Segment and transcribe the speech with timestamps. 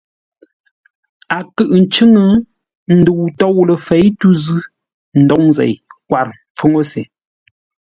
[1.35, 2.29] A kʉʼʉ ncʉ́ŋə́,
[2.99, 4.61] ndəu tôu ləfěi tû zʉ́,
[5.21, 5.73] ndôŋ zêi
[6.07, 7.01] kwâr ḿpfúŋə́ se.